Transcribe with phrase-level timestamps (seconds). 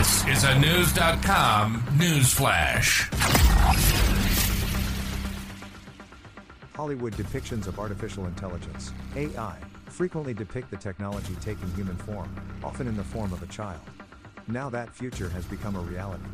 [0.00, 3.10] This is a News.com news flash.
[6.74, 9.58] Hollywood depictions of artificial intelligence, AI,
[9.90, 12.34] frequently depict the technology taking human form,
[12.64, 13.82] often in the form of a child.
[14.48, 16.24] Now that future has become a reality.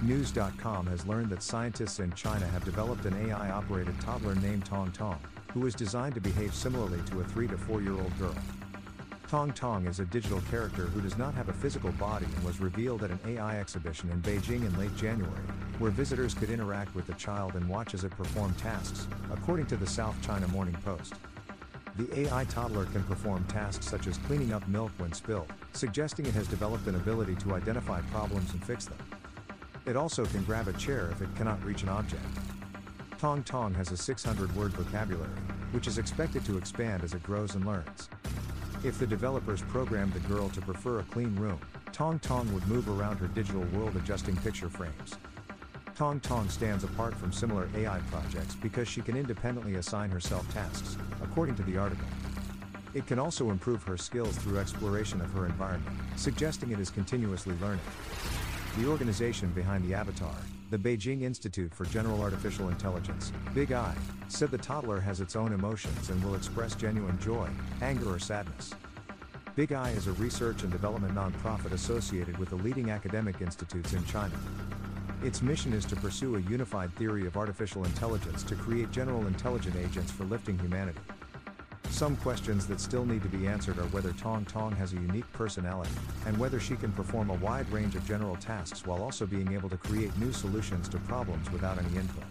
[0.00, 4.90] News.com has learned that scientists in China have developed an AI operated toddler named Tong
[4.90, 5.20] Tong,
[5.52, 8.34] who is designed to behave similarly to a 3 to 4 year old girl.
[9.32, 12.60] Tong Tong is a digital character who does not have a physical body and was
[12.60, 15.40] revealed at an AI exhibition in Beijing in late January,
[15.78, 19.76] where visitors could interact with the child and watch as it performed tasks, according to
[19.78, 21.14] the South China Morning Post.
[21.96, 26.34] The AI toddler can perform tasks such as cleaning up milk when spilled, suggesting it
[26.34, 28.98] has developed an ability to identify problems and fix them.
[29.86, 32.22] It also can grab a chair if it cannot reach an object.
[33.18, 35.30] Tong Tong has a 600 word vocabulary,
[35.70, 38.10] which is expected to expand as it grows and learns.
[38.84, 41.60] If the developers programmed the girl to prefer a clean room,
[41.92, 45.14] Tong Tong would move around her digital world adjusting picture frames.
[45.94, 50.96] Tong Tong stands apart from similar AI projects because she can independently assign herself tasks,
[51.22, 52.08] according to the article.
[52.92, 57.54] It can also improve her skills through exploration of her environment, suggesting it is continuously
[57.60, 57.84] learning.
[58.78, 60.34] The organization behind the avatar,
[60.70, 63.94] the Beijing Institute for General Artificial Intelligence, BIGAI,
[64.28, 67.50] said the toddler has its own emotions and will express genuine joy,
[67.82, 68.72] anger, or sadness.
[69.58, 74.34] BIGAI is a research and development nonprofit associated with the leading academic institutes in China.
[75.22, 79.76] Its mission is to pursue a unified theory of artificial intelligence to create general intelligent
[79.76, 81.00] agents for lifting humanity.
[82.02, 85.32] Some questions that still need to be answered are whether Tong Tong has a unique
[85.32, 85.92] personality,
[86.26, 89.68] and whether she can perform a wide range of general tasks while also being able
[89.68, 92.24] to create new solutions to problems without any input.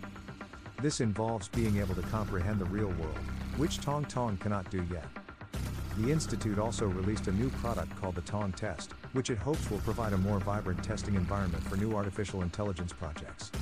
[0.82, 3.18] This involves being able to comprehend the real world,
[3.56, 5.08] which Tong Tong cannot do yet.
[6.00, 9.80] The Institute also released a new product called the Tong Test, which it hopes will
[9.80, 13.54] provide a more vibrant testing environment for new artificial intelligence projects.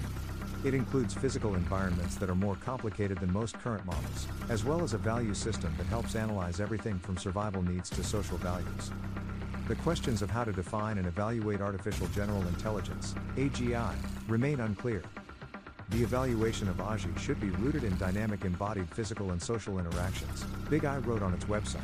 [0.65, 4.93] It includes physical environments that are more complicated than most current models, as well as
[4.93, 8.91] a value system that helps analyze everything from survival needs to social values.
[9.69, 13.95] The questions of how to define and evaluate artificial general intelligence, AGI,
[14.27, 15.01] remain unclear.
[15.91, 21.05] The evaluation of AGI should be rooted in dynamic embodied physical and social interactions, BIGAI
[21.05, 21.79] wrote on its website.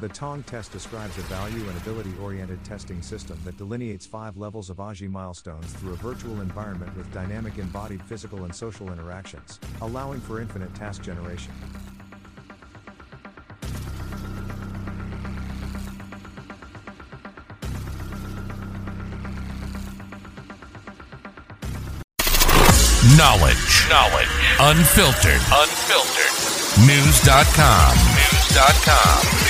[0.00, 4.70] The Tong test describes a value and ability oriented testing system that delineates five levels
[4.70, 10.18] of AGI milestones through a virtual environment with dynamic embodied physical and social interactions, allowing
[10.18, 11.52] for infinite task generation.
[23.18, 23.86] Knowledge.
[23.90, 24.28] Knowledge.
[24.60, 25.42] Unfiltered.
[25.52, 26.86] Unfiltered.
[26.86, 27.96] News.com.
[27.96, 29.20] News.com.
[29.26, 29.49] News.com.